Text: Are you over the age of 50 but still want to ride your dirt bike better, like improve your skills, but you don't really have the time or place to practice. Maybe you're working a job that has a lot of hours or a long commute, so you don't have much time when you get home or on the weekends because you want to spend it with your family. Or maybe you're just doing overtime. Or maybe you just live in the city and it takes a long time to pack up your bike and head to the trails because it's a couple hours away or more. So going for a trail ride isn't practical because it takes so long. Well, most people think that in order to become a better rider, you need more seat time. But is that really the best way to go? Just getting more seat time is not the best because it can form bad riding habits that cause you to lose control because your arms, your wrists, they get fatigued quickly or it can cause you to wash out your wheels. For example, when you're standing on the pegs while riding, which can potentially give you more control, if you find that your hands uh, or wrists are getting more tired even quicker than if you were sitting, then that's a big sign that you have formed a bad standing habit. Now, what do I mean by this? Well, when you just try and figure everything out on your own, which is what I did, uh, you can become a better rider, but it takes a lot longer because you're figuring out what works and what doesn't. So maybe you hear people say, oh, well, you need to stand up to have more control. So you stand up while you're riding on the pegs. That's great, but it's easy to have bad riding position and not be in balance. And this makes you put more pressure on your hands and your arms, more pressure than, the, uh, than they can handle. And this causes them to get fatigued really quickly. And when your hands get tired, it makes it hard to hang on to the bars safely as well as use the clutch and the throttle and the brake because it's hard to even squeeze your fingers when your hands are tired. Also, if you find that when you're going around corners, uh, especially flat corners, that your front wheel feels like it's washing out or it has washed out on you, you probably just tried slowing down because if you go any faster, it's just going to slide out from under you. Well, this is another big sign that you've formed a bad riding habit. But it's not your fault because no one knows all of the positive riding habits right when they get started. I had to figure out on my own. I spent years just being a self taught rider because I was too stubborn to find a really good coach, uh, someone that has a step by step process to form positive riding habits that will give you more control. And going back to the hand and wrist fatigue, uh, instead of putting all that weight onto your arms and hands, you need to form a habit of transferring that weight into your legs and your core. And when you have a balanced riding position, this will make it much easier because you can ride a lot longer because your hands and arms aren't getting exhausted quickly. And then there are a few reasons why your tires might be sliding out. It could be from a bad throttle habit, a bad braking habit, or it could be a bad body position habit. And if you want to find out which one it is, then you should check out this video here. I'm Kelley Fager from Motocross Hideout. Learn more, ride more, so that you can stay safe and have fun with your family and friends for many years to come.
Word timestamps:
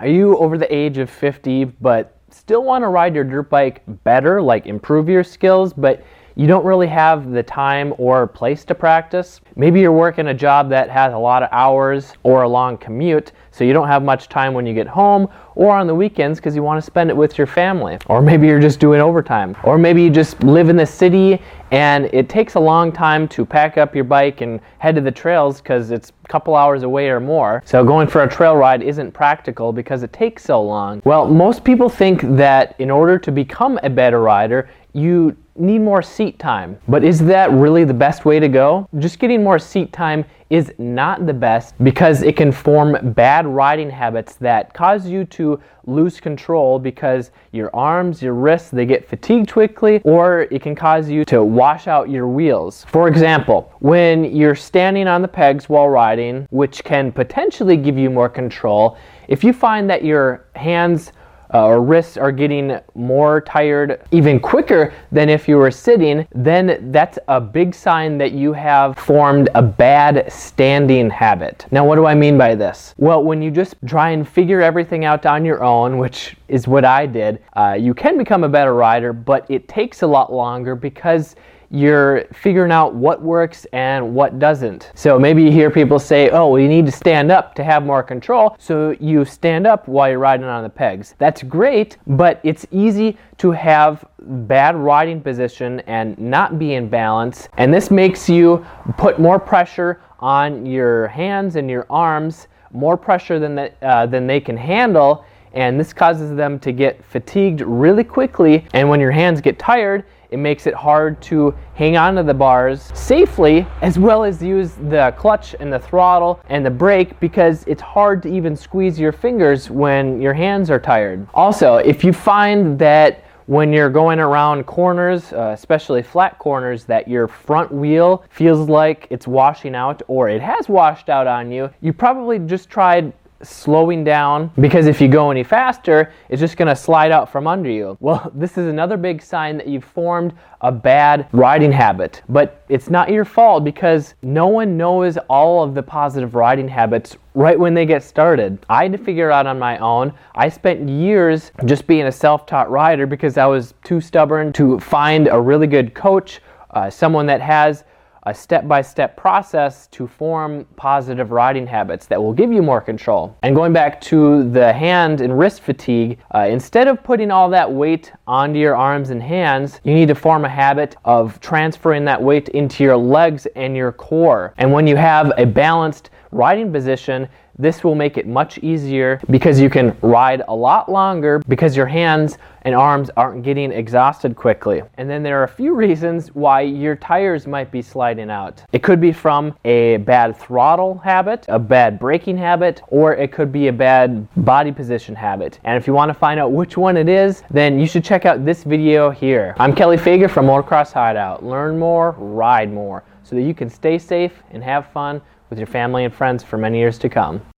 Are 0.00 0.08
you 0.08 0.38
over 0.38 0.56
the 0.56 0.74
age 0.74 0.96
of 0.96 1.10
50 1.10 1.64
but 1.66 2.16
still 2.30 2.64
want 2.64 2.82
to 2.82 2.88
ride 2.88 3.14
your 3.14 3.24
dirt 3.24 3.50
bike 3.50 3.82
better, 4.02 4.40
like 4.40 4.66
improve 4.66 5.10
your 5.10 5.22
skills, 5.22 5.74
but 5.74 6.02
you 6.40 6.46
don't 6.46 6.64
really 6.64 6.86
have 6.86 7.32
the 7.32 7.42
time 7.42 7.92
or 7.98 8.26
place 8.26 8.64
to 8.64 8.74
practice. 8.74 9.42
Maybe 9.56 9.80
you're 9.80 9.92
working 9.92 10.28
a 10.28 10.32
job 10.34 10.70
that 10.70 10.88
has 10.88 11.12
a 11.12 11.18
lot 11.18 11.42
of 11.42 11.50
hours 11.52 12.14
or 12.22 12.44
a 12.44 12.48
long 12.48 12.78
commute, 12.78 13.32
so 13.50 13.62
you 13.62 13.74
don't 13.74 13.88
have 13.88 14.02
much 14.02 14.30
time 14.30 14.54
when 14.54 14.64
you 14.64 14.72
get 14.72 14.86
home 14.86 15.28
or 15.54 15.76
on 15.76 15.86
the 15.86 15.94
weekends 15.94 16.38
because 16.38 16.56
you 16.56 16.62
want 16.62 16.82
to 16.82 16.86
spend 16.86 17.10
it 17.10 17.16
with 17.16 17.36
your 17.36 17.46
family. 17.46 17.98
Or 18.06 18.22
maybe 18.22 18.46
you're 18.46 18.58
just 18.58 18.80
doing 18.80 19.02
overtime. 19.02 19.54
Or 19.64 19.76
maybe 19.76 20.02
you 20.02 20.08
just 20.08 20.42
live 20.42 20.70
in 20.70 20.76
the 20.76 20.86
city 20.86 21.42
and 21.70 22.06
it 22.06 22.30
takes 22.30 22.54
a 22.54 22.60
long 22.60 22.90
time 22.90 23.28
to 23.28 23.44
pack 23.44 23.76
up 23.76 23.94
your 23.94 24.04
bike 24.04 24.40
and 24.40 24.60
head 24.78 24.94
to 24.94 25.02
the 25.02 25.10
trails 25.10 25.60
because 25.60 25.90
it's 25.90 26.10
a 26.24 26.28
couple 26.28 26.56
hours 26.56 26.84
away 26.84 27.10
or 27.10 27.20
more. 27.20 27.62
So 27.66 27.84
going 27.84 28.08
for 28.08 28.22
a 28.22 28.28
trail 28.28 28.56
ride 28.56 28.82
isn't 28.82 29.12
practical 29.12 29.72
because 29.72 30.02
it 30.02 30.12
takes 30.12 30.42
so 30.44 30.62
long. 30.62 31.02
Well, 31.04 31.26
most 31.28 31.64
people 31.64 31.90
think 31.90 32.22
that 32.36 32.74
in 32.78 32.90
order 32.90 33.18
to 33.18 33.30
become 33.30 33.78
a 33.82 33.90
better 33.90 34.20
rider, 34.20 34.70
you 34.92 35.36
need 35.56 35.80
more 35.80 36.02
seat 36.02 36.38
time. 36.38 36.78
But 36.88 37.04
is 37.04 37.20
that 37.20 37.50
really 37.52 37.84
the 37.84 37.94
best 37.94 38.24
way 38.24 38.40
to 38.40 38.48
go? 38.48 38.88
Just 38.98 39.18
getting 39.18 39.42
more 39.42 39.58
seat 39.58 39.92
time 39.92 40.24
is 40.48 40.72
not 40.78 41.26
the 41.26 41.32
best 41.32 41.74
because 41.84 42.22
it 42.22 42.36
can 42.36 42.50
form 42.50 43.12
bad 43.12 43.46
riding 43.46 43.88
habits 43.88 44.34
that 44.36 44.74
cause 44.74 45.06
you 45.06 45.24
to 45.24 45.60
lose 45.86 46.18
control 46.18 46.78
because 46.78 47.30
your 47.52 47.74
arms, 47.74 48.20
your 48.20 48.34
wrists, 48.34 48.70
they 48.70 48.84
get 48.84 49.08
fatigued 49.08 49.52
quickly 49.52 50.00
or 50.04 50.42
it 50.50 50.60
can 50.60 50.74
cause 50.74 51.08
you 51.08 51.24
to 51.24 51.44
wash 51.44 51.86
out 51.86 52.10
your 52.10 52.26
wheels. 52.26 52.84
For 52.88 53.06
example, 53.06 53.72
when 53.78 54.24
you're 54.24 54.56
standing 54.56 55.06
on 55.06 55.22
the 55.22 55.28
pegs 55.28 55.68
while 55.68 55.88
riding, 55.88 56.46
which 56.50 56.82
can 56.82 57.12
potentially 57.12 57.76
give 57.76 57.96
you 57.96 58.10
more 58.10 58.28
control, 58.28 58.96
if 59.28 59.44
you 59.44 59.52
find 59.52 59.88
that 59.88 60.04
your 60.04 60.46
hands 60.56 61.12
uh, 61.52 61.64
or 61.66 61.82
wrists 61.82 62.16
are 62.16 62.32
getting 62.32 62.78
more 62.94 63.40
tired 63.40 64.02
even 64.10 64.40
quicker 64.40 64.92
than 65.12 65.28
if 65.28 65.48
you 65.48 65.56
were 65.56 65.70
sitting, 65.70 66.26
then 66.34 66.90
that's 66.92 67.18
a 67.28 67.40
big 67.40 67.74
sign 67.74 68.18
that 68.18 68.32
you 68.32 68.52
have 68.52 68.96
formed 68.98 69.48
a 69.54 69.62
bad 69.62 70.30
standing 70.32 71.10
habit. 71.10 71.66
Now, 71.70 71.84
what 71.84 71.96
do 71.96 72.06
I 72.06 72.14
mean 72.14 72.38
by 72.38 72.54
this? 72.54 72.94
Well, 72.96 73.22
when 73.22 73.42
you 73.42 73.50
just 73.50 73.74
try 73.86 74.10
and 74.10 74.28
figure 74.28 74.60
everything 74.60 75.04
out 75.04 75.26
on 75.26 75.44
your 75.44 75.62
own, 75.62 75.98
which 75.98 76.36
is 76.48 76.68
what 76.68 76.84
I 76.84 77.06
did, 77.06 77.42
uh, 77.54 77.76
you 77.78 77.94
can 77.94 78.18
become 78.18 78.44
a 78.44 78.48
better 78.48 78.74
rider, 78.74 79.12
but 79.12 79.50
it 79.50 79.68
takes 79.68 80.02
a 80.02 80.06
lot 80.06 80.32
longer 80.32 80.74
because 80.74 81.36
you're 81.70 82.24
figuring 82.32 82.72
out 82.72 82.94
what 82.94 83.22
works 83.22 83.64
and 83.72 84.14
what 84.14 84.38
doesn't. 84.38 84.90
So 84.94 85.18
maybe 85.18 85.42
you 85.44 85.52
hear 85.52 85.70
people 85.70 85.98
say, 86.00 86.30
oh, 86.30 86.48
well, 86.48 86.60
you 86.60 86.68
need 86.68 86.84
to 86.86 86.92
stand 86.92 87.30
up 87.30 87.54
to 87.54 87.64
have 87.64 87.84
more 87.84 88.02
control. 88.02 88.56
So 88.58 88.96
you 88.98 89.24
stand 89.24 89.66
up 89.66 89.86
while 89.86 90.10
you're 90.10 90.18
riding 90.18 90.46
on 90.46 90.64
the 90.64 90.68
pegs. 90.68 91.14
That's 91.18 91.42
great, 91.44 91.96
but 92.06 92.40
it's 92.42 92.66
easy 92.72 93.16
to 93.38 93.52
have 93.52 94.04
bad 94.18 94.74
riding 94.74 95.20
position 95.20 95.80
and 95.80 96.18
not 96.18 96.58
be 96.58 96.74
in 96.74 96.88
balance. 96.88 97.48
And 97.56 97.72
this 97.72 97.90
makes 97.90 98.28
you 98.28 98.66
put 98.98 99.20
more 99.20 99.38
pressure 99.38 100.00
on 100.18 100.66
your 100.66 101.06
hands 101.08 101.56
and 101.56 101.70
your 101.70 101.86
arms, 101.88 102.48
more 102.72 102.96
pressure 102.96 103.38
than, 103.38 103.54
the, 103.54 103.72
uh, 103.82 104.06
than 104.06 104.26
they 104.26 104.40
can 104.40 104.56
handle. 104.56 105.24
And 105.52 105.78
this 105.78 105.92
causes 105.92 106.36
them 106.36 106.58
to 106.60 106.72
get 106.72 107.04
fatigued 107.04 107.60
really 107.60 108.04
quickly. 108.04 108.66
And 108.72 108.88
when 108.88 109.00
your 109.00 109.10
hands 109.10 109.40
get 109.40 109.58
tired, 109.58 110.04
it 110.30 110.38
makes 110.38 110.66
it 110.66 110.74
hard 110.74 111.20
to 111.22 111.54
hang 111.74 111.96
on 111.96 112.14
to 112.16 112.22
the 112.22 112.34
bars 112.34 112.90
safely 112.94 113.66
as 113.82 113.98
well 113.98 114.24
as 114.24 114.42
use 114.42 114.72
the 114.88 115.14
clutch 115.16 115.54
and 115.60 115.72
the 115.72 115.78
throttle 115.78 116.40
and 116.48 116.64
the 116.64 116.70
brake 116.70 117.18
because 117.20 117.64
it's 117.66 117.82
hard 117.82 118.22
to 118.22 118.28
even 118.28 118.56
squeeze 118.56 118.98
your 118.98 119.12
fingers 119.12 119.70
when 119.70 120.20
your 120.20 120.34
hands 120.34 120.70
are 120.70 120.80
tired. 120.80 121.26
Also, 121.34 121.76
if 121.76 122.04
you 122.04 122.12
find 122.12 122.78
that 122.78 123.24
when 123.50 123.72
you're 123.72 123.90
going 123.90 124.20
around 124.20 124.64
corners, 124.64 125.32
uh, 125.32 125.50
especially 125.52 126.04
flat 126.04 126.38
corners, 126.38 126.84
that 126.84 127.08
your 127.08 127.26
front 127.26 127.72
wheel 127.72 128.22
feels 128.30 128.68
like 128.68 129.08
it's 129.10 129.26
washing 129.26 129.74
out 129.74 130.00
or 130.06 130.28
it 130.28 130.40
has 130.40 130.68
washed 130.68 131.08
out 131.08 131.26
on 131.26 131.50
you, 131.50 131.68
you 131.80 131.92
probably 131.92 132.38
just 132.38 132.70
tried 132.70 133.12
slowing 133.42 134.04
down 134.04 134.50
because 134.60 134.86
if 134.86 135.00
you 135.00 135.08
go 135.08 135.30
any 135.30 135.42
faster, 135.42 136.12
it's 136.28 136.40
just 136.40 136.56
going 136.56 136.68
to 136.68 136.76
slide 136.76 137.10
out 137.10 137.30
from 137.30 137.46
under 137.46 137.70
you. 137.70 137.96
Well, 138.00 138.30
this 138.34 138.58
is 138.58 138.66
another 138.66 138.96
big 138.96 139.22
sign 139.22 139.56
that 139.58 139.66
you've 139.66 139.84
formed 139.84 140.32
a 140.60 140.70
bad 140.70 141.26
riding 141.32 141.72
habit. 141.72 142.22
But 142.28 142.64
it's 142.68 142.90
not 142.90 143.10
your 143.10 143.24
fault 143.24 143.64
because 143.64 144.14
no 144.22 144.46
one 144.46 144.76
knows 144.76 145.16
all 145.28 145.62
of 145.62 145.74
the 145.74 145.82
positive 145.82 146.34
riding 146.34 146.68
habits 146.68 147.16
right 147.34 147.58
when 147.58 147.74
they 147.74 147.86
get 147.86 148.02
started. 148.02 148.58
I 148.68 148.82
had 148.82 148.92
to 148.92 148.98
figure 148.98 149.30
out 149.30 149.46
on 149.46 149.58
my 149.58 149.78
own. 149.78 150.12
I 150.34 150.48
spent 150.48 150.88
years 150.88 151.52
just 151.64 151.86
being 151.86 152.06
a 152.06 152.12
self 152.12 152.46
taught 152.46 152.70
rider 152.70 153.06
because 153.06 153.38
I 153.38 153.46
was 153.46 153.74
too 153.84 154.00
stubborn 154.00 154.52
to 154.54 154.78
find 154.80 155.28
a 155.28 155.40
really 155.40 155.66
good 155.66 155.94
coach, 155.94 156.40
uh, 156.70 156.90
someone 156.90 157.26
that 157.26 157.40
has 157.40 157.84
a 158.24 158.34
step 158.34 158.68
by 158.68 158.82
step 158.82 159.16
process 159.16 159.86
to 159.88 160.06
form 160.06 160.66
positive 160.76 161.30
riding 161.30 161.66
habits 161.66 162.06
that 162.06 162.22
will 162.22 162.32
give 162.32 162.52
you 162.52 162.62
more 162.62 162.80
control. 162.80 163.36
And 163.42 163.54
going 163.54 163.72
back 163.72 164.00
to 164.02 164.48
the 164.50 164.72
hand 164.72 165.20
and 165.20 165.38
wrist 165.38 165.62
fatigue, 165.62 166.18
uh, 166.34 166.46
instead 166.48 166.88
of 166.88 167.02
putting 167.02 167.30
all 167.30 167.48
that 167.50 167.70
weight 167.70 168.12
onto 168.26 168.58
your 168.58 168.76
arms 168.76 169.10
and 169.10 169.22
hands, 169.22 169.80
you 169.84 169.94
need 169.94 170.08
to 170.08 170.14
form 170.14 170.44
a 170.44 170.48
habit 170.48 170.96
of 171.04 171.40
transferring 171.40 172.04
that 172.04 172.22
weight 172.22 172.48
into 172.50 172.84
your 172.84 172.96
legs 172.96 173.46
and 173.56 173.76
your 173.76 173.92
core. 173.92 174.54
And 174.58 174.72
when 174.72 174.86
you 174.86 174.96
have 174.96 175.32
a 175.36 175.46
balanced 175.46 176.10
riding 176.32 176.72
position, 176.72 177.28
this 177.60 177.84
will 177.84 177.94
make 177.94 178.16
it 178.16 178.26
much 178.26 178.58
easier 178.58 179.20
because 179.30 179.60
you 179.60 179.68
can 179.68 179.96
ride 180.00 180.42
a 180.48 180.54
lot 180.54 180.90
longer 180.90 181.42
because 181.46 181.76
your 181.76 181.86
hands 181.86 182.38
and 182.62 182.74
arms 182.74 183.10
aren't 183.16 183.42
getting 183.42 183.72
exhausted 183.72 184.34
quickly. 184.36 184.82
And 184.96 185.08
then 185.08 185.22
there 185.22 185.40
are 185.40 185.44
a 185.44 185.48
few 185.48 185.74
reasons 185.74 186.28
why 186.34 186.62
your 186.62 186.96
tires 186.96 187.46
might 187.46 187.70
be 187.70 187.82
sliding 187.82 188.30
out. 188.30 188.62
It 188.72 188.82
could 188.82 189.00
be 189.00 189.12
from 189.12 189.56
a 189.64 189.98
bad 189.98 190.36
throttle 190.36 190.98
habit, 190.98 191.46
a 191.48 191.58
bad 191.58 191.98
braking 191.98 192.36
habit, 192.36 192.82
or 192.88 193.14
it 193.14 193.32
could 193.32 193.52
be 193.52 193.68
a 193.68 193.72
bad 193.72 194.26
body 194.44 194.72
position 194.72 195.14
habit. 195.14 195.58
And 195.64 195.76
if 195.76 195.86
you 195.86 195.92
want 195.92 196.10
to 196.10 196.14
find 196.14 196.40
out 196.40 196.52
which 196.52 196.76
one 196.76 196.96
it 196.96 197.08
is, 197.08 197.42
then 197.50 197.78
you 197.78 197.86
should 197.86 198.04
check 198.04 198.26
out 198.26 198.44
this 198.44 198.64
video 198.64 199.10
here. 199.10 199.54
I'm 199.58 199.74
Kelley 199.74 199.96
Fager 199.96 200.30
from 200.30 200.46
Motocross 200.46 200.92
Hideout. 200.92 201.44
Learn 201.44 201.78
more, 201.78 202.12
ride 202.18 202.72
more, 202.72 203.04
so 203.22 203.36
that 203.36 203.42
you 203.42 203.54
can 203.54 203.68
stay 203.68 203.98
safe 203.98 204.42
and 204.50 204.62
have 204.62 204.86
fun 204.92 205.20
with 205.50 205.58
your 205.58 205.66
family 205.66 206.04
and 206.04 206.14
friends 206.14 206.44
for 206.44 206.56
many 206.56 206.78
years 206.78 206.98
to 206.98 207.08
come. 207.08 207.42